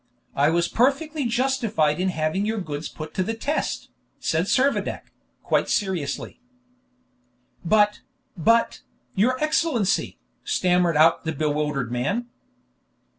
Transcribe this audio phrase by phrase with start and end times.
[0.35, 5.11] I was perfectly justified in having your goods put to the test," said Servadac,
[5.43, 6.41] quite seriously.
[7.63, 8.01] "But
[8.35, 8.81] but,
[9.13, 12.25] your Excellency" stammered out the bewildered man.